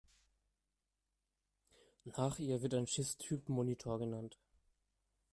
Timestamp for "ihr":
2.39-2.63